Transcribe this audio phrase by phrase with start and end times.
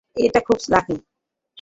[0.17, 0.95] এটা খুব লাকি।